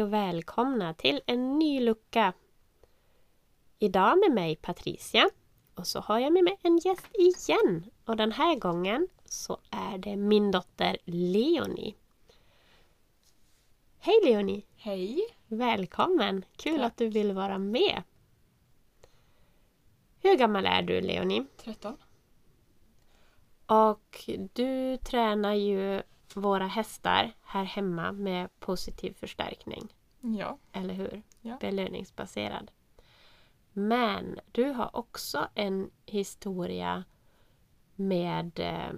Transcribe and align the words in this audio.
Hej 0.00 0.04
och 0.04 0.12
välkomna 0.12 0.94
till 0.94 1.20
en 1.26 1.58
ny 1.58 1.80
lucka! 1.80 2.32
Idag 3.78 4.18
med 4.18 4.32
mig 4.32 4.56
Patricia 4.56 5.30
och 5.74 5.86
så 5.86 6.00
har 6.00 6.18
jag 6.18 6.32
med 6.32 6.44
mig 6.44 6.58
en 6.62 6.78
gäst 6.78 7.06
igen. 7.14 7.90
Och 8.04 8.16
den 8.16 8.32
här 8.32 8.56
gången 8.56 9.08
så 9.24 9.58
är 9.70 9.98
det 9.98 10.16
min 10.16 10.50
dotter 10.50 10.96
Leonie. 11.04 11.94
Hej 13.98 14.14
Leonie! 14.24 14.62
Hej! 14.76 15.20
Välkommen! 15.46 16.44
Kul 16.56 16.78
Tack. 16.78 16.86
att 16.86 16.96
du 16.96 17.08
vill 17.08 17.32
vara 17.32 17.58
med. 17.58 18.02
Hur 20.22 20.36
gammal 20.36 20.66
är 20.66 20.82
du 20.82 21.00
Leonie? 21.00 21.46
13. 21.56 21.96
Och 23.66 24.30
du 24.52 24.96
tränar 24.96 25.54
ju 25.54 26.02
våra 26.36 26.66
hästar 26.66 27.32
här 27.42 27.64
hemma 27.64 28.12
med 28.12 28.60
positiv 28.60 29.12
förstärkning. 29.12 29.94
Ja. 30.20 30.58
Eller 30.72 30.94
hur? 30.94 31.22
Ja. 31.40 31.56
Belöningsbaserad. 31.60 32.70
Men 33.72 34.40
du 34.52 34.64
har 34.64 34.96
också 34.96 35.48
en 35.54 35.90
historia 36.06 37.04
med 37.94 38.60
eh, 38.60 38.92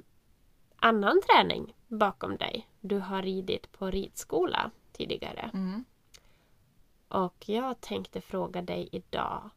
annan 0.77 1.21
träning 1.23 1.75
bakom 1.89 2.37
dig. 2.37 2.69
Du 2.81 2.99
har 2.99 3.23
ridit 3.23 3.73
på 3.73 3.91
ridskola 3.91 4.71
tidigare. 4.93 5.51
Mm. 5.55 5.85
Och 7.09 7.49
jag 7.49 7.80
tänkte 7.80 8.21
fråga 8.21 8.63
dig 8.63 8.89
idag. 8.93 9.51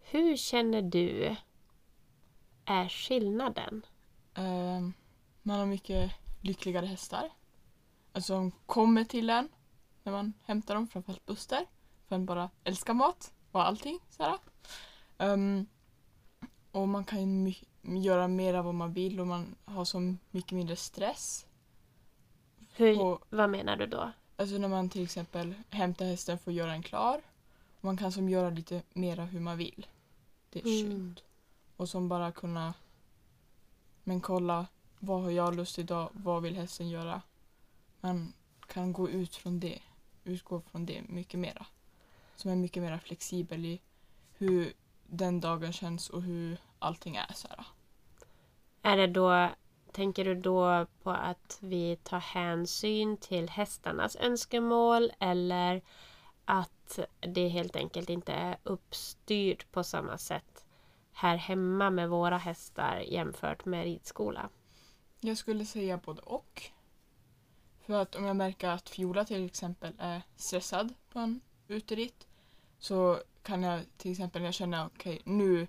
Hur 0.00 0.36
känner 0.36 0.82
du 0.82 1.36
är 2.64 2.88
skillnaden? 2.88 3.86
Ehm, 4.34 4.92
man 5.46 5.58
har 5.58 5.66
mycket 5.66 6.12
lyckligare 6.40 6.86
hästar. 6.86 7.30
Alltså 8.12 8.32
de 8.34 8.50
kommer 8.66 9.04
till 9.04 9.30
en 9.30 9.48
när 10.02 10.12
man 10.12 10.32
hämtar 10.42 10.74
dem, 10.74 10.88
framförallt 10.88 11.26
Buster. 11.26 11.66
För 12.08 12.16
han 12.16 12.26
bara 12.26 12.50
älskar 12.64 12.94
mat 12.94 13.32
och 13.52 13.66
allting. 13.66 13.98
Sådär. 14.10 14.38
Ehm, 15.18 15.66
och 16.72 16.88
man 16.88 17.04
kan 17.04 17.54
göra 17.82 18.28
mer 18.28 18.54
av 18.54 18.64
vad 18.64 18.74
man 18.74 18.92
vill 18.92 19.20
och 19.20 19.26
man 19.26 19.54
har 19.64 19.84
så 19.84 20.14
mycket 20.30 20.52
mindre 20.52 20.76
stress. 20.76 21.46
Hur, 22.74 23.00
Och- 23.02 23.22
vad 23.30 23.50
menar 23.50 23.76
du 23.76 23.86
då? 23.86 24.12
Alltså 24.36 24.58
när 24.58 24.68
man 24.68 24.88
till 24.90 25.04
exempel 25.04 25.54
hämtar 25.70 26.04
hästen 26.06 26.38
för 26.38 26.50
att 26.50 26.54
göra 26.56 26.70
den 26.70 26.82
klar. 26.82 27.20
Man 27.80 27.96
kan 27.96 28.12
som 28.12 28.28
göra 28.28 28.50
lite 28.50 28.82
mera 28.92 29.24
hur 29.24 29.40
man 29.40 29.58
vill. 29.58 29.86
Det 30.50 30.60
är 30.60 30.84
Mm. 30.84 30.90
skönt. 30.98 31.22
Och 31.76 31.88
som 31.88 32.08
bara 32.08 32.32
kunna 32.32 32.74
men 34.04 34.20
kolla 34.20 34.66
vad 34.98 35.22
har 35.22 35.30
jag 35.30 35.56
lust 35.56 35.78
idag, 35.78 36.08
vad 36.12 36.42
vill 36.42 36.56
hästen 36.56 36.88
göra? 36.88 37.22
Man 38.00 38.32
kan 38.66 38.92
gå 38.92 39.08
ut 39.10 39.36
från 39.36 39.60
det, 39.60 39.78
utgå 40.24 40.60
från 40.60 40.86
det 40.86 41.02
mycket 41.08 41.40
mera. 41.40 41.66
Som 42.36 42.50
är 42.50 42.56
mycket 42.56 42.82
mera 42.82 42.98
flexibel 43.00 43.64
i 43.64 43.80
hur 44.32 44.72
den 45.06 45.40
dagen 45.40 45.72
känns 45.72 46.10
och 46.10 46.22
hur 46.22 46.58
allting 46.78 47.16
är. 47.16 47.32
Så 47.34 47.48
här. 47.48 47.66
Är 48.82 48.96
det 48.96 49.06
då, 49.06 49.48
tänker 49.92 50.24
du 50.24 50.34
då 50.34 50.86
på 51.02 51.10
att 51.10 51.58
vi 51.60 51.96
tar 51.96 52.20
hänsyn 52.20 53.16
till 53.16 53.48
hästarnas 53.48 54.16
önskemål 54.16 55.12
eller 55.18 55.82
att 56.44 56.98
det 57.20 57.48
helt 57.48 57.76
enkelt 57.76 58.10
inte 58.10 58.32
är 58.32 58.56
uppstyrt 58.62 59.72
på 59.72 59.84
samma 59.84 60.18
sätt 60.18 60.66
här 61.16 61.36
hemma 61.36 61.90
med 61.90 62.10
våra 62.10 62.38
hästar 62.38 62.98
jämfört 62.98 63.64
med 63.64 63.84
ridskola? 63.84 64.48
Jag 65.20 65.38
skulle 65.38 65.66
säga 65.66 65.96
både 65.96 66.20
och. 66.20 66.62
För 67.86 68.02
att 68.02 68.14
om 68.14 68.24
jag 68.24 68.36
märker 68.36 68.68
att 68.68 68.88
Fiola 68.88 69.24
till 69.24 69.46
exempel 69.46 69.92
är 69.98 70.22
stressad 70.36 70.94
på 71.12 71.18
en 71.18 71.40
uteritt 71.68 72.26
så 72.78 73.20
kan 73.42 73.62
jag 73.62 73.84
till 73.96 74.12
exempel 74.12 74.42
jag 74.42 74.54
känner 74.54 74.86
okej 74.86 75.22
nu, 75.24 75.68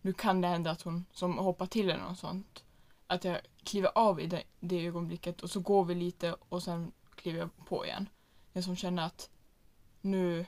nu 0.00 0.12
kan 0.12 0.40
det 0.40 0.48
hända 0.48 0.70
att 0.70 0.82
hon 0.82 1.04
som 1.12 1.38
hoppar 1.38 1.66
till 1.66 1.90
eller 1.90 2.04
något 2.04 2.18
sånt 2.18 2.64
att 3.06 3.24
jag 3.24 3.40
kliver 3.64 3.90
av 3.94 4.20
i 4.20 4.26
det, 4.26 4.42
det 4.60 4.86
ögonblicket 4.86 5.40
och 5.40 5.50
så 5.50 5.60
går 5.60 5.84
vi 5.84 5.94
lite 5.94 6.36
och 6.48 6.62
sen 6.62 6.92
kliver 7.14 7.38
jag 7.38 7.66
på 7.66 7.86
igen. 7.86 8.08
Jag 8.52 8.64
som 8.64 8.76
känner 8.76 9.06
att 9.06 9.30
nu, 10.00 10.46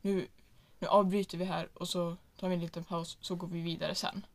nu, 0.00 0.28
nu 0.78 0.86
avbryter 0.86 1.38
vi 1.38 1.44
här 1.44 1.68
och 1.74 1.88
så 1.88 2.16
tar 2.36 2.48
vi 2.48 2.54
en 2.54 2.60
liten 2.60 2.84
paus 2.84 3.18
så 3.20 3.34
går 3.34 3.48
vi 3.48 3.60
vidare 3.60 3.94
sen. 3.94 4.26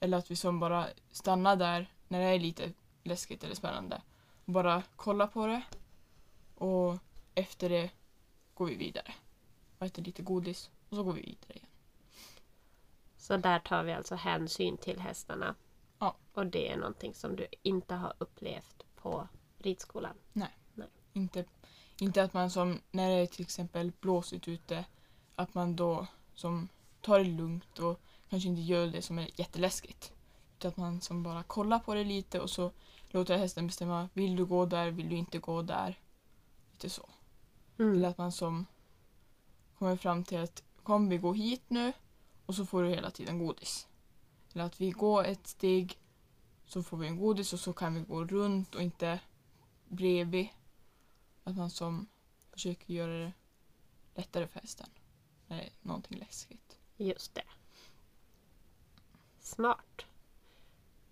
Eller 0.00 0.18
att 0.18 0.30
vi 0.30 0.36
som 0.36 0.60
bara 0.60 0.86
stannar 1.10 1.56
där 1.56 1.92
när 2.12 2.20
det 2.20 2.26
är 2.26 2.38
lite 2.38 2.72
läskigt 3.02 3.44
eller 3.44 3.54
spännande. 3.54 4.02
Bara 4.44 4.82
kolla 4.96 5.26
på 5.26 5.46
det. 5.46 5.62
Och 6.54 6.98
efter 7.34 7.68
det 7.68 7.90
går 8.54 8.66
vi 8.66 8.74
vidare. 8.74 9.14
Och 9.78 9.86
äter 9.86 10.02
lite 10.02 10.22
godis 10.22 10.70
och 10.88 10.96
så 10.96 11.02
går 11.02 11.12
vi 11.12 11.20
vidare 11.20 11.54
igen. 11.54 11.68
Så 13.16 13.36
där 13.36 13.58
tar 13.58 13.82
vi 13.84 13.92
alltså 13.92 14.14
hänsyn 14.14 14.76
till 14.76 15.00
hästarna. 15.00 15.54
Ja. 15.98 16.16
Och 16.32 16.46
det 16.46 16.72
är 16.72 16.76
någonting 16.76 17.14
som 17.14 17.36
du 17.36 17.46
inte 17.62 17.94
har 17.94 18.14
upplevt 18.18 18.84
på 18.96 19.28
ridskolan. 19.58 20.14
Inte, 21.12 21.44
inte 22.00 22.22
att 22.22 22.32
man 22.32 22.50
som 22.50 22.80
när 22.90 23.10
det 23.10 23.14
är 23.16 23.26
till 23.26 23.42
exempel 23.42 23.92
blåsigt 24.00 24.48
ute 24.48 24.84
att 25.34 25.54
man 25.54 25.76
då 25.76 26.06
som 26.34 26.68
tar 27.00 27.18
det 27.18 27.24
lugnt 27.24 27.78
och 27.78 28.00
kanske 28.28 28.48
inte 28.48 28.62
gör 28.62 28.86
det 28.86 29.02
som 29.02 29.18
är 29.18 29.40
jätteläskigt. 29.40 30.12
Utan 30.62 30.70
att 30.70 30.76
man 30.76 31.00
som 31.00 31.22
bara 31.22 31.42
kollar 31.42 31.78
på 31.78 31.94
det 31.94 32.04
lite 32.04 32.40
och 32.40 32.50
så 32.50 32.72
låter 33.08 33.38
hästen 33.38 33.66
bestämma. 33.66 34.08
Vill 34.12 34.36
du 34.36 34.44
gå 34.44 34.66
där? 34.66 34.90
Vill 34.90 35.08
du 35.08 35.16
inte 35.16 35.38
gå 35.38 35.62
där? 35.62 36.00
Lite 36.72 36.90
så. 36.90 37.08
Eller 37.78 37.90
Mm. 37.90 38.04
att 38.04 38.18
man 38.18 38.32
som 38.32 38.66
kommer 39.78 39.96
fram 39.96 40.24
till 40.24 40.38
att 40.38 40.62
kom 40.82 41.08
vi 41.08 41.18
gå 41.18 41.32
hit 41.32 41.62
nu 41.68 41.92
och 42.46 42.54
så 42.54 42.66
får 42.66 42.82
du 42.82 42.88
hela 42.88 43.10
tiden 43.10 43.38
godis. 43.38 43.88
Eller 44.52 44.64
att 44.64 44.80
vi 44.80 44.90
går 44.90 45.24
ett 45.24 45.46
steg 45.46 45.98
så 46.66 46.82
får 46.82 46.96
vi 46.96 47.06
en 47.06 47.16
godis 47.16 47.52
och 47.52 47.60
så 47.60 47.72
kan 47.72 47.94
vi 47.94 48.00
gå 48.00 48.24
runt 48.24 48.74
och 48.74 48.82
inte 48.82 49.20
bredvid. 49.88 50.48
Att 51.44 51.56
man 51.56 51.70
som 51.70 52.06
försöker 52.52 52.94
göra 52.94 53.12
det 53.18 53.32
lättare 54.14 54.46
för 54.46 54.60
hästen 54.60 54.88
när 55.46 55.56
det 55.56 55.62
är 55.62 55.72
någonting 55.80 56.18
läskigt. 56.18 56.78
Just 56.96 57.34
det. 57.34 57.44
Smart. 59.40 60.06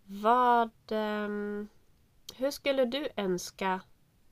Vad... 0.04 0.70
ehm, 0.88 1.68
hur 2.36 2.50
skulle 2.50 2.84
du 2.84 3.08
önska 3.16 3.80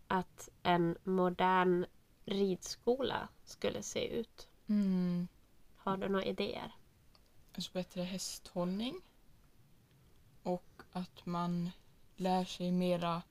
att 0.09 0.49
en 0.63 0.97
modern 1.05 1.87
ridskola 2.25 3.29
skulle 3.45 3.83
se 3.83 4.07
ut? 4.19 4.49
Mm. 4.67 5.29
Har 5.77 5.97
du 5.97 6.09
några 6.09 6.25
idéer? 6.25 6.73
Alltså 7.55 7.73
bättre 7.73 8.03
hästhållning. 8.03 9.01
Och 10.43 10.83
att 10.93 11.27
man 11.27 11.71
lär 12.17 12.45
sig 12.45 12.73
mera 12.73 13.23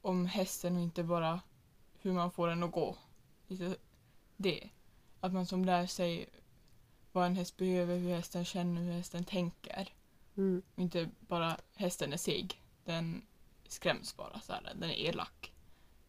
om 0.00 0.26
hästen 0.26 0.76
och 0.76 0.82
inte 0.82 1.02
bara 1.02 1.40
hur 2.00 2.12
man 2.12 2.30
får 2.30 2.48
den 2.48 2.62
att 2.62 2.72
gå. 2.72 2.96
Det. 4.36 4.70
Att 5.20 5.32
man 5.32 5.46
som 5.46 5.64
lär 5.64 5.86
sig 5.86 6.28
vad 7.12 7.26
en 7.26 7.36
häst 7.36 7.56
behöver, 7.56 7.98
hur 7.98 8.14
hästen 8.14 8.44
känner, 8.44 8.82
hur 8.82 8.92
hästen 8.92 9.24
tänker. 9.24 9.94
Mm. 10.38 10.62
Och 10.74 10.82
inte 10.82 11.10
bara 11.20 11.56
hästen 11.74 12.12
är 12.12 12.16
seg. 12.16 12.62
Den 12.84 13.22
skräms 13.68 14.16
bara 14.16 14.40
så 14.40 14.52
här. 14.52 14.72
Den 14.74 14.90
är 14.90 14.94
elak. 15.08 15.52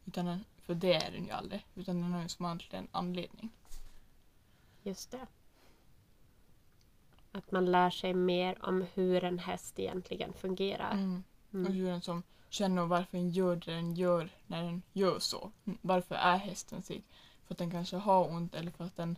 Utan 0.06 0.26
den, 0.26 0.46
för 0.62 0.76
det 0.76 0.94
är 0.94 1.12
den 1.12 1.26
ju 1.26 1.32
aldrig. 1.32 1.66
Utan 1.76 2.02
den 2.02 2.12
har 2.14 2.22
ju 2.22 2.30
som 2.30 2.60
en 2.72 2.88
anledning. 2.92 3.50
Just 4.84 5.12
det. 5.12 5.28
Att 7.32 7.52
man 7.52 7.72
lär 7.72 7.90
sig 7.90 8.14
mer 8.14 8.66
om 8.66 8.86
hur 8.94 9.24
en 9.24 9.40
häst 9.40 9.80
egentligen 9.80 10.34
fungerar. 10.34 10.92
Mm. 10.92 11.24
Och 11.50 11.54
Mm. 11.56 11.74
hur 11.74 11.86
den 11.88 12.02
som 12.02 12.24
känner 12.50 12.82
och 12.82 12.90
varför 12.90 13.18
den 13.18 13.30
gör 13.30 13.56
det 13.56 13.72
den 13.72 13.96
gör 13.96 14.30
när 14.48 14.64
den 14.64 14.82
gör 14.94 15.20
så. 15.20 15.52
Varför 15.82 16.16
är 16.16 16.38
hästen 16.38 16.82
sig? 16.82 17.04
För 17.46 17.54
att 17.54 17.58
den 17.58 17.72
kanske 17.72 17.98
har 17.98 18.30
ont 18.30 18.56
eller 18.56 18.72
för 18.72 18.84
att 18.84 18.96
den 18.96 19.18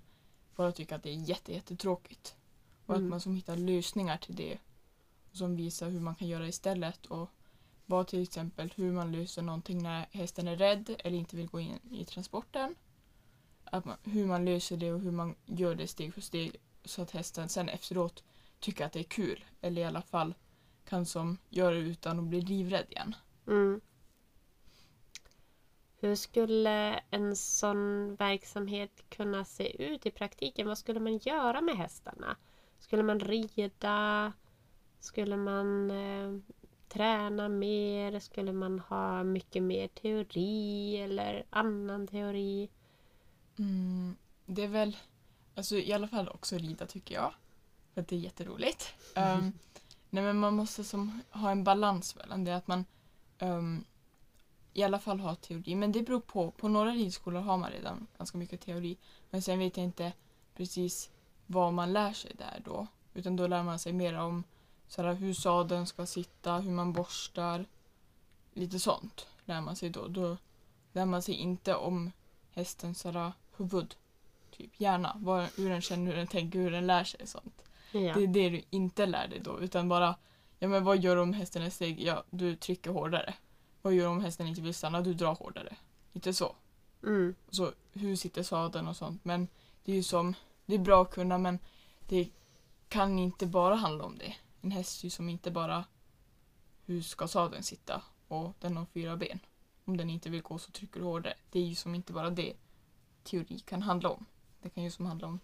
bara 0.55 0.71
tycker 0.71 0.95
att 0.95 1.03
det 1.03 1.09
är 1.09 1.29
jätte, 1.29 1.53
jättetråkigt. 1.53 2.35
Och 2.85 2.95
Mm. 2.95 3.05
att 3.05 3.09
man 3.09 3.21
som 3.21 3.35
hittar 3.35 3.55
lösningar 3.55 4.17
till 4.17 4.35
det. 4.35 4.57
Som 5.31 5.55
visar 5.55 5.89
hur 5.89 5.99
man 5.99 6.15
kan 6.15 6.27
göra 6.27 6.47
istället. 6.47 7.05
Och 7.05 7.29
vad 7.85 8.07
till 8.07 8.23
exempel 8.23 8.73
hur 8.75 8.91
man 8.91 9.11
löser 9.11 9.41
någonting 9.41 9.83
när 9.83 10.05
hästen 10.11 10.47
är 10.47 10.57
rädd 10.57 10.95
eller 10.99 11.17
inte 11.17 11.35
vill 11.35 11.47
gå 11.47 11.59
in 11.59 11.79
i 11.91 12.05
transporten. 12.05 12.75
Att 13.63 13.85
man, 13.85 13.97
hur 14.03 14.25
man 14.25 14.45
löser 14.45 14.77
det 14.77 14.93
och 14.93 14.99
hur 14.99 15.11
man 15.11 15.35
gör 15.45 15.75
det 15.75 15.87
steg 15.87 16.13
för 16.13 16.21
steg 16.21 16.55
så 16.85 17.01
att 17.01 17.11
hästen 17.11 17.49
sen 17.49 17.69
efteråt 17.69 18.23
tycker 18.59 18.85
att 18.85 18.93
det 18.93 18.99
är 18.99 19.03
kul. 19.03 19.45
Eller 19.61 19.81
i 19.81 19.85
alla 19.85 20.01
fall 20.01 20.33
kan 20.85 21.05
som 21.05 21.37
göra 21.49 21.75
det 21.75 21.79
utan 21.79 22.19
att 22.19 22.25
bli 22.25 22.41
livrädd 22.41 22.85
igen. 22.89 23.15
Mm. 23.47 23.81
Hur 25.97 26.15
skulle 26.15 27.03
en 27.09 27.35
sån 27.35 28.15
verksamhet 28.15 29.03
kunna 29.09 29.45
se 29.45 29.83
ut 29.83 30.05
i 30.05 30.11
praktiken? 30.11 30.67
Vad 30.67 30.77
skulle 30.77 30.99
man 30.99 31.17
göra 31.17 31.61
med 31.61 31.77
hästarna? 31.77 32.37
Skulle 32.79 33.03
man 33.03 33.19
rida? 33.19 34.33
Skulle 35.01 35.37
man 35.37 35.91
eh, 35.91 36.39
träna 36.89 37.49
mer? 37.49 38.19
Skulle 38.19 38.53
man 38.53 38.79
ha 38.79 39.23
mycket 39.23 39.63
mer 39.63 39.87
teori 39.87 40.97
eller 40.97 41.45
annan 41.49 42.07
teori? 42.07 42.69
Mm, 43.57 44.15
det 44.45 44.63
är 44.63 44.67
väl, 44.67 44.97
alltså 45.55 45.75
i 45.75 45.93
alla 45.93 46.07
fall 46.07 46.29
också 46.29 46.57
rida 46.57 46.85
tycker 46.85 47.15
jag. 47.15 47.33
För 47.93 48.01
att 48.01 48.07
det 48.07 48.15
är 48.15 48.19
jätteroligt. 48.19 48.93
Um, 49.15 49.53
nej 50.09 50.23
men 50.23 50.37
man 50.37 50.53
måste 50.53 50.83
som, 50.83 51.21
ha 51.29 51.51
en 51.51 51.63
balans 51.63 52.15
mellan 52.15 52.43
det 52.43 52.55
att 52.55 52.67
man 52.67 52.85
um, 53.39 53.85
i 54.73 54.83
alla 54.83 54.99
fall 54.99 55.19
har 55.19 55.35
teori. 55.35 55.75
Men 55.75 55.91
det 55.91 56.01
beror 56.01 56.19
på. 56.19 56.51
På 56.51 56.67
några 56.67 56.91
ridskolor 56.91 57.41
har 57.41 57.57
man 57.57 57.71
redan 57.71 58.07
ganska 58.17 58.37
mycket 58.37 58.61
teori. 58.61 58.97
Men 59.29 59.41
sen 59.41 59.59
vet 59.59 59.77
jag 59.77 59.83
inte 59.83 60.13
precis 60.55 61.09
vad 61.47 61.73
man 61.73 61.93
lär 61.93 62.13
sig 62.13 62.31
där 62.37 62.61
då. 62.65 62.87
Utan 63.13 63.35
då 63.35 63.47
lär 63.47 63.63
man 63.63 63.79
sig 63.79 63.93
mer 63.93 64.19
om 64.19 64.43
såhär, 64.91 65.13
hur 65.13 65.33
sadeln 65.33 65.87
ska 65.87 66.05
sitta, 66.05 66.57
hur 66.57 66.71
man 66.71 66.93
borstar. 66.93 67.65
Lite 68.53 68.79
sånt 68.79 69.27
lär 69.45 69.61
man 69.61 69.75
sig 69.75 69.89
då. 69.89 70.07
Då 70.07 70.37
lär 70.93 71.05
man 71.05 71.21
sig 71.21 71.35
inte 71.35 71.75
om 71.75 72.11
hästens 72.51 72.99
såhär, 72.99 73.31
huvud. 73.57 73.95
Typ 74.57 74.71
hjärna, 74.79 75.17
vad, 75.19 75.49
hur 75.57 75.69
den 75.69 75.81
känner, 75.81 76.11
hur 76.11 76.17
den 76.17 76.27
tänker, 76.27 76.59
hur 76.59 76.71
den 76.71 76.87
lär 76.87 77.03
sig 77.03 77.27
sånt. 77.27 77.63
Ja. 77.91 77.99
Det 77.99 78.23
är 78.23 78.27
det 78.27 78.49
du 78.49 78.61
inte 78.69 79.05
lär 79.05 79.27
dig 79.27 79.39
då. 79.39 79.59
Utan 79.59 79.89
bara, 79.89 80.15
ja 80.59 80.67
men 80.67 80.83
vad 80.83 80.97
gör 80.97 81.15
du 81.15 81.21
om 81.21 81.33
hästen 81.33 81.61
är 81.61 81.69
seg? 81.69 82.01
Ja, 82.01 82.23
du 82.29 82.55
trycker 82.55 82.91
hårdare. 82.91 83.33
Vad 83.81 83.93
gör 83.93 84.03
du 84.03 84.09
om 84.09 84.21
hästen 84.21 84.47
inte 84.47 84.61
vill 84.61 84.73
stanna? 84.73 85.01
Du 85.01 85.13
drar 85.13 85.35
hårdare. 85.35 85.75
Inte 86.13 86.33
så. 86.33 86.55
Mm. 87.03 87.35
Så 87.49 87.71
hur 87.93 88.15
sitter 88.15 88.43
sadeln 88.43 88.87
och 88.87 88.97
sånt. 88.97 89.25
Men 89.25 89.47
det 89.83 89.91
är 89.91 89.95
ju 89.95 90.03
som, 90.03 90.33
det 90.65 90.75
är 90.75 90.79
bra 90.79 91.01
att 91.01 91.11
kunna 91.11 91.37
men 91.37 91.59
det 92.07 92.29
kan 92.89 93.19
inte 93.19 93.45
bara 93.45 93.75
handla 93.75 94.03
om 94.03 94.17
det. 94.17 94.35
En 94.61 94.71
häst 94.71 95.03
ju 95.03 95.09
som 95.09 95.29
inte 95.29 95.51
bara 95.51 95.85
hur 96.85 97.01
ska 97.01 97.27
sadeln 97.27 97.63
sitta 97.63 98.01
och 98.27 98.53
den 98.59 98.77
har 98.77 98.85
fyra 98.85 99.17
ben. 99.17 99.39
Om 99.85 99.97
den 99.97 100.09
inte 100.09 100.29
vill 100.29 100.41
gå 100.41 100.57
så 100.57 100.71
trycker 100.71 100.99
du 100.99 101.05
hårdare. 101.05 101.33
Det 101.49 101.59
är 101.59 101.65
ju 101.65 101.75
som 101.75 101.95
inte 101.95 102.13
bara 102.13 102.29
det 102.29 102.53
teori 103.23 103.59
kan 103.59 103.81
handla 103.81 104.09
om. 104.09 104.25
Det 104.61 104.69
kan 104.69 104.83
ju 104.83 104.91
som 104.91 105.05
handla 105.05 105.27
om 105.27 105.39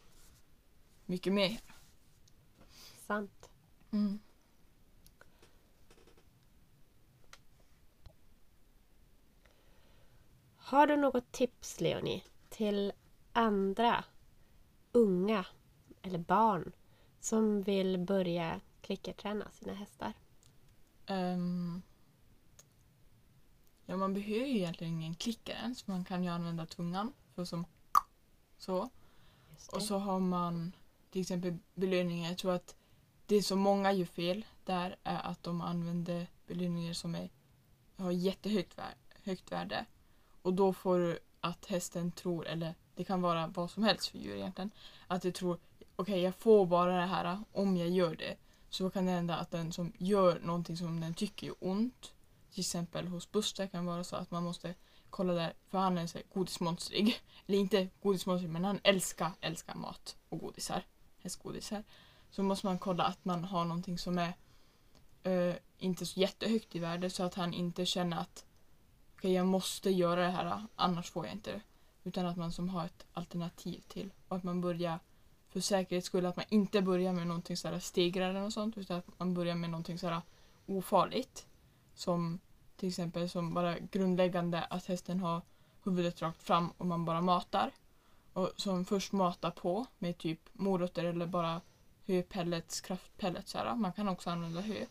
mycket 1.05 1.33
mer. 1.33 1.59
Sant. 3.07 3.49
Mm. 3.91 4.19
Har 10.57 10.87
du 10.87 10.95
något 10.95 11.31
tips 11.31 11.81
Leonie 11.81 12.23
till 12.49 12.93
andra 13.33 14.03
unga 14.91 15.45
eller 16.01 16.19
barn 16.19 16.71
som 17.19 17.61
vill 17.61 17.97
börja 17.97 18.61
klickerträna 18.87 19.51
sina 19.51 19.73
hästar? 19.73 20.13
Ehm, 21.05 21.81
ja, 23.85 23.97
man 23.97 24.13
behöver 24.13 24.45
ju 24.45 24.57
egentligen 24.57 24.93
ingen 24.93 25.15
klicker 25.15 25.53
ens. 25.53 25.87
Man 25.87 26.05
kan 26.05 26.23
ju 26.23 26.29
använda 26.29 26.65
tungan 26.65 27.13
för 27.35 27.45
som 27.45 27.65
så. 28.57 28.89
Och 29.71 29.83
så 29.83 29.97
har 29.97 30.19
man 30.19 30.71
till 31.09 31.21
exempel 31.21 31.57
belöningar. 31.73 32.29
Jag 32.29 32.37
tror 32.37 32.53
att 32.53 32.75
det 33.25 33.43
som 33.43 33.59
många 33.59 33.91
gör 33.91 34.05
fel 34.05 34.45
där 34.65 34.95
är 35.03 35.19
att 35.19 35.43
de 35.43 35.61
använder 35.61 36.27
belöningar 36.47 36.93
som 36.93 37.15
är, 37.15 37.29
har 37.95 38.11
jättehögt 38.11 38.77
vär, 38.77 38.95
högt 39.23 39.51
värde. 39.51 39.85
Och 40.41 40.53
då 40.53 40.73
får 40.73 40.99
du 40.99 41.19
att 41.39 41.65
hästen 41.65 42.11
tror, 42.11 42.47
eller 42.47 42.75
det 42.95 43.03
kan 43.03 43.21
vara 43.21 43.47
vad 43.47 43.71
som 43.71 43.83
helst 43.83 44.07
för 44.07 44.17
djur 44.17 44.35
egentligen, 44.35 44.71
att 45.07 45.21
det 45.21 45.31
tror 45.31 45.59
okej 45.95 46.21
jag 46.21 46.35
får 46.35 46.65
bara 46.65 46.97
det 46.97 47.07
här 47.07 47.39
om 47.51 47.77
jag 47.77 47.89
gör 47.89 48.15
det. 48.15 48.37
Så 48.77 48.89
kan 48.89 49.05
det 49.05 49.11
hända 49.11 49.35
att 49.35 49.51
den 49.51 49.71
som 49.71 49.93
gör 49.97 50.39
någonting 50.39 50.77
som 50.77 50.99
den 50.99 51.13
tycker 51.13 51.47
är 51.47 51.53
ont, 51.59 52.13
till 52.51 52.59
exempel 52.59 53.07
hos 53.07 53.31
Buster 53.31 53.67
kan 53.67 53.85
det 53.85 53.91
vara 53.91 54.03
så 54.03 54.15
att 54.15 54.31
man 54.31 54.43
måste 54.43 54.75
kolla 55.09 55.33
där, 55.33 55.53
för 55.67 55.77
han 55.77 55.97
är 55.97 56.07
så 56.07 56.19
godismonstrig. 56.33 57.21
Eller 57.47 57.57
inte 57.57 57.89
godismonstrig, 58.01 58.51
men 58.51 58.65
han 58.65 58.79
älskar, 58.83 59.31
älskar 59.41 59.75
mat 59.75 60.15
och 60.29 60.39
godisar. 60.39 60.85
Hästgodisar. 61.17 61.83
Så 62.31 62.43
måste 62.43 62.65
man 62.65 62.79
kolla 62.79 63.03
att 63.03 63.25
man 63.25 63.43
har 63.43 63.65
någonting 63.65 63.97
som 63.97 64.17
är 64.17 64.33
uh, 65.27 65.55
inte 65.77 66.05
så 66.05 66.19
jättehögt 66.19 66.75
i 66.75 66.79
värde 66.79 67.09
så 67.09 67.23
att 67.23 67.35
han 67.35 67.53
inte 67.53 67.85
känner 67.85 68.17
att 68.17 68.45
okej 69.15 69.33
jag 69.33 69.47
måste 69.47 69.89
göra 69.89 70.21
det 70.21 70.31
här 70.31 70.63
annars 70.75 71.11
får 71.11 71.25
jag 71.25 71.35
inte 71.35 71.51
det. 71.51 71.61
Utan 72.03 72.25
att 72.25 72.37
man 72.37 72.51
som 72.51 72.69
har 72.69 72.85
ett 72.85 73.05
alternativ 73.13 73.83
till. 73.87 74.13
Och 74.27 74.37
att 74.37 74.43
man 74.43 74.61
börjar 74.61 74.99
för 75.57 75.61
säkerhets 75.61 76.07
skull 76.07 76.25
att 76.25 76.35
man 76.35 76.45
inte 76.49 76.81
börjar 76.81 77.13
med 77.13 77.27
någonting 77.27 77.57
sådär 77.57 77.79
stegrare 77.79 78.43
och 78.43 78.53
sånt 78.53 78.77
utan 78.77 78.97
att 78.97 79.19
man 79.19 79.33
börjar 79.33 79.55
med 79.55 79.69
någonting 79.69 79.97
sådär 79.97 80.21
ofarligt. 80.65 81.45
Som 81.95 82.39
till 82.75 82.89
exempel 82.89 83.29
som 83.29 83.53
bara 83.53 83.79
grundläggande 83.79 84.63
att 84.63 84.85
hästen 84.85 85.19
har 85.19 85.41
huvudet 85.83 86.21
rakt 86.21 86.43
fram 86.43 86.69
och 86.77 86.85
man 86.85 87.05
bara 87.05 87.21
matar. 87.21 87.71
Och 88.33 88.51
som 88.55 88.85
först 88.85 89.11
matar 89.11 89.51
på 89.51 89.85
med 89.97 90.17
typ 90.17 90.39
morötter 90.53 91.03
eller 91.03 91.25
bara 91.25 91.61
höpellets, 92.05 92.81
kraftpellets. 92.81 93.51
Såhär. 93.51 93.75
Man 93.75 93.93
kan 93.93 94.09
också 94.09 94.29
använda 94.29 94.61
hö. 94.61 94.85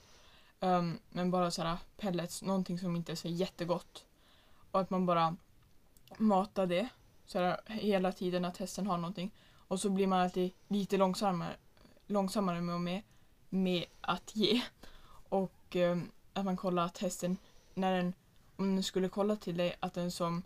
Um, 0.60 0.98
men 1.10 1.30
bara 1.30 1.50
såhär 1.50 1.78
pellets, 1.96 2.42
någonting 2.42 2.78
som 2.78 2.96
inte 2.96 3.12
är 3.12 3.16
så 3.16 3.28
jättegott. 3.28 4.04
Och 4.70 4.80
att 4.80 4.90
man 4.90 5.06
bara 5.06 5.36
matar 6.18 6.66
det 6.66 6.88
såhär, 7.26 7.60
hela 7.66 8.12
tiden 8.12 8.44
att 8.44 8.56
hästen 8.56 8.86
har 8.86 8.98
någonting. 8.98 9.30
Och 9.68 9.80
så 9.80 9.90
blir 9.90 10.06
man 10.06 10.20
alltid 10.20 10.52
lite 10.68 10.96
långsammare, 10.96 11.56
långsammare 12.06 12.60
med, 12.60 12.80
med, 12.80 13.02
med 13.48 13.84
att 14.00 14.36
ge. 14.36 14.62
Och 15.28 15.76
eh, 15.76 15.98
att 16.32 16.44
man 16.44 16.56
kollar 16.56 16.84
att 16.84 16.98
hästen, 16.98 17.36
när 17.74 17.96
den, 17.96 18.14
om 18.56 18.74
den 18.74 18.82
skulle 18.82 19.08
kolla 19.08 19.36
till 19.36 19.56
dig, 19.56 19.76
att 19.80 19.94
den 19.94 20.10
som, 20.10 20.42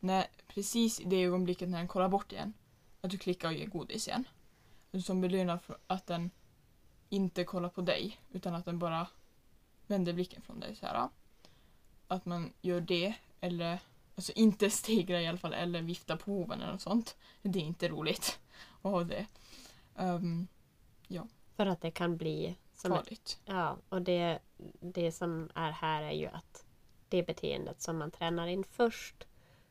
när, 0.00 0.26
precis 0.48 1.00
i 1.00 1.04
det 1.04 1.24
ögonblicket 1.24 1.68
när 1.68 1.78
den 1.78 1.88
kollar 1.88 2.08
bort 2.08 2.32
igen, 2.32 2.52
att 3.00 3.10
du 3.10 3.18
klickar 3.18 3.48
och 3.48 3.54
ger 3.54 3.66
godis 3.66 4.08
igen. 4.08 4.24
Som 5.04 5.20
belönar 5.20 5.58
för 5.58 5.78
att 5.86 6.06
den 6.06 6.30
inte 7.08 7.44
kollar 7.44 7.68
på 7.68 7.80
dig, 7.80 8.20
utan 8.32 8.54
att 8.54 8.64
den 8.64 8.78
bara 8.78 9.06
vänder 9.86 10.12
blicken 10.12 10.42
från 10.42 10.60
dig. 10.60 10.76
Så 10.76 10.86
här. 10.86 11.08
Att 12.08 12.26
man 12.26 12.52
gör 12.60 12.80
det, 12.80 13.14
eller 13.40 13.78
alltså 14.14 14.32
inte 14.32 14.70
stegra 14.70 15.22
i 15.22 15.26
alla 15.26 15.38
fall, 15.38 15.52
eller 15.52 15.82
vifta 15.82 16.16
på 16.16 16.30
hoven 16.30 16.60
eller 16.60 16.72
något 16.72 16.80
sånt. 16.80 17.16
Det 17.42 17.58
är 17.58 17.62
inte 17.62 17.88
roligt 17.88 18.38
ha 18.82 19.04
det. 19.04 19.26
Um, 19.94 20.48
För 21.56 21.66
att 21.66 21.80
det 21.80 21.90
kan 21.90 22.16
bli 22.16 22.56
farligt. 22.74 23.40
Ja, 23.44 23.76
och 23.88 24.02
det, 24.02 24.38
det 24.80 25.12
som 25.12 25.50
är 25.54 25.70
här 25.70 26.02
är 26.02 26.12
ju 26.12 26.26
att 26.26 26.64
det 27.08 27.22
beteendet 27.22 27.80
som 27.82 27.98
man 27.98 28.10
tränar 28.10 28.46
in 28.46 28.64
först 28.64 29.26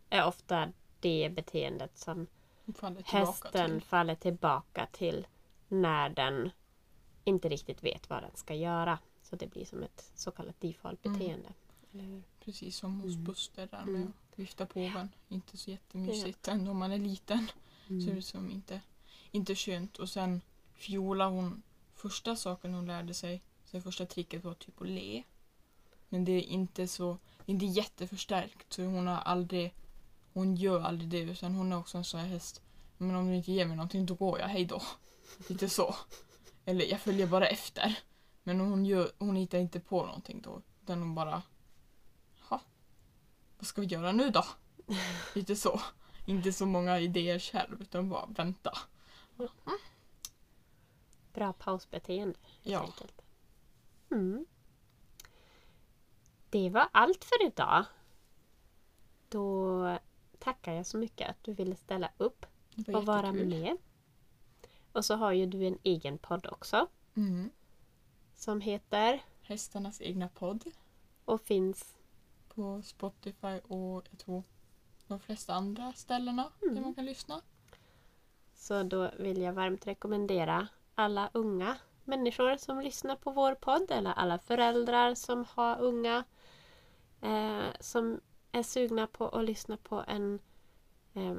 är 0.09 0.25
ofta 0.25 0.71
det 0.99 1.29
beteendet 1.35 1.97
som 1.97 2.27
Faller 2.75 3.03
hästen 3.05 3.71
till. 3.71 3.81
faller 3.81 4.15
tillbaka 4.15 4.87
till 4.91 5.27
när 5.67 6.09
den 6.09 6.49
inte 7.23 7.49
riktigt 7.49 7.83
vet 7.83 8.09
vad 8.09 8.23
den 8.23 8.35
ska 8.35 8.53
göra. 8.55 8.99
Så 9.21 9.35
det 9.35 9.47
blir 9.47 9.65
som 9.65 9.83
ett 9.83 10.11
så 10.15 10.31
kallat 10.31 10.61
default 10.61 11.05
Mm. 11.05 11.17
beteende. 11.19 11.49
Hur? 11.91 12.23
Precis 12.39 12.77
som 12.77 13.01
hos 13.01 13.13
Mm. 13.13 13.23
Buster 13.23 13.67
där 13.71 13.85
med 13.85 13.95
Mm. 14.01 14.13
att 14.31 14.39
vifta 14.39 14.65
på 14.65 14.79
hoven. 14.79 15.09
Inte 15.27 15.57
så 15.57 15.71
jättemysigt 15.71 16.47
ändå 16.47 16.71
om 16.71 16.77
man 16.77 16.91
är 16.91 16.97
liten. 16.97 17.47
Så 17.87 17.93
det 17.93 18.11
är 18.17 18.21
som 18.21 18.49
inte, 18.51 18.81
inte 19.31 19.55
skönt. 19.55 19.97
Och 19.97 20.09
sen 20.09 20.41
Fiola, 20.73 21.27
hon, 21.27 21.63
första 21.95 22.35
saken 22.35 22.73
hon 22.73 22.85
lärde 22.85 23.13
sig, 23.13 23.41
så 23.65 23.81
första 23.81 24.05
tricket 24.05 24.43
var 24.43 24.53
typ 24.53 24.81
att 24.81 24.87
le. 24.87 25.23
Men 26.09 26.25
det 26.25 26.31
är 26.31 26.41
inte 26.41 26.87
så, 26.87 27.17
det 27.45 27.51
är 27.51 27.53
inte 27.53 27.65
jätteförstärkt. 27.65 28.73
Så 28.73 28.83
hon 28.83 29.07
har 29.07 29.17
aldrig, 29.17 29.73
hon 30.33 30.55
gör 30.55 30.81
aldrig 30.81 31.09
det. 31.09 31.31
Utan 31.31 31.55
hon 31.55 31.71
är 31.71 31.77
också 31.77 31.97
en 31.97 32.03
sån 32.03 32.19
här 32.19 32.27
häst, 32.27 32.61
men 32.97 33.15
om 33.15 33.27
du 33.27 33.35
inte 33.35 33.51
ger 33.51 33.65
mig 33.65 33.77
någonting 33.77 34.05
då 34.05 34.13
går 34.13 34.39
jag, 34.39 34.47
hej 34.47 34.65
då. 34.65 34.81
Lite 35.47 35.69
så. 35.69 35.95
Eller 36.65 36.85
jag 36.85 37.01
följer 37.01 37.27
bara 37.27 37.47
efter. 37.47 37.99
Men 38.43 38.59
hon, 38.59 38.85
gör, 38.85 39.11
hon 39.17 39.35
hittar 39.35 39.57
inte 39.57 39.79
på 39.79 40.05
någonting 40.05 40.41
då. 40.41 40.61
Utan 40.83 40.99
hon 40.99 41.15
bara, 41.15 41.41
ha, 42.39 42.61
vad 43.57 43.67
ska 43.67 43.81
vi 43.81 43.87
göra 43.87 44.11
nu 44.11 44.29
då? 44.29 44.45
Lite 45.35 45.55
så. 45.55 45.81
Inte 46.25 46.53
så 46.53 46.65
många 46.65 46.99
idéer 46.99 47.39
själv 47.39 47.81
utan 47.81 48.09
bara 48.09 48.25
vänta. 48.25 48.77
Bra 51.33 51.53
pausbeteende 51.53 52.37
helt 52.43 52.63
Ja. 52.63 52.81
enkelt. 52.81 53.21
Mm. 54.11 54.45
Det 56.49 56.69
var 56.69 56.89
allt 56.91 57.23
för 57.25 57.45
idag. 57.45 57.85
Då 59.29 59.97
tackar 60.39 60.73
jag 60.73 60.85
så 60.85 60.97
mycket 60.97 61.29
att 61.29 61.43
du 61.43 61.53
ville 61.53 61.75
ställa 61.75 62.11
upp 62.17 62.45
var 62.75 62.95
och 62.95 63.05
vara 63.05 63.33
med. 63.33 63.77
Och 64.91 65.05
så 65.05 65.15
har 65.15 65.31
ju 65.31 65.45
du 65.45 65.67
en 65.67 65.77
egen 65.83 66.17
podd 66.17 66.47
också 66.51 66.87
Mm. 67.15 67.49
som 68.35 68.61
heter 68.61 69.23
Hästarnas 69.41 70.01
egna 70.01 70.29
podd 70.29 70.63
och 71.25 71.41
finns 71.41 71.97
på 72.47 72.81
Spotify 72.81 73.59
och 73.67 74.07
jag 74.09 74.19
tror 74.19 74.43
de 75.07 75.19
flesta 75.19 75.53
andra 75.53 75.93
ställena 75.93 76.51
där 76.59 76.67
Mm. 76.69 76.83
man 76.83 76.93
kan 76.95 77.05
lyssna. 77.05 77.41
Så 78.57 78.83
då 78.83 79.11
vill 79.17 79.41
jag 79.41 79.53
varmt 79.53 79.87
rekommendera 79.87 80.67
alla 80.95 81.29
unga 81.33 81.77
människor 82.03 82.57
som 82.57 82.79
lyssnar 82.81 83.15
på 83.15 83.31
vår 83.31 83.55
podd 83.55 83.91
eller 83.91 84.11
alla 84.11 84.39
föräldrar 84.39 85.15
som 85.15 85.45
har 85.49 85.81
unga 85.81 86.23
eh, 87.21 87.65
som 87.79 88.21
är 88.51 88.63
sugna 88.63 89.07
på 89.07 89.29
att 89.29 89.45
lyssna 89.45 89.77
på 89.77 90.03
en 90.07 90.39
eh, 91.13 91.35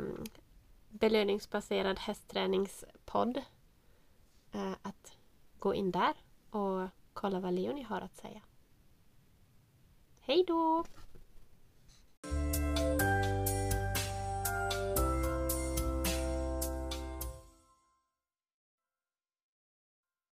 belöningsbaserad 0.89 1.99
hästträningspodd 1.99 3.43
eh, 4.53 4.73
att 4.83 5.17
gå 5.59 5.75
in 5.75 5.91
där 5.91 6.15
och 6.51 6.89
kolla 7.13 7.41
vad 7.41 7.53
Leonie 7.53 7.85
har 7.85 8.01
att 8.01 8.17
säga. 8.17 8.41
Hej 10.21 10.45
då! 10.47 10.85